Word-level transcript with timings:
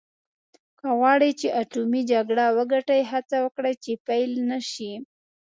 که 0.79 0.87
غواړې 0.99 1.29
چې 1.39 1.47
اټومي 1.61 2.01
جګړه 2.11 2.45
وګټې 2.57 2.99
هڅه 3.11 3.37
وکړه 3.45 3.71
چې 3.83 3.91
پیل 4.07 4.31
نه 4.49 4.59
شي. 4.71 4.93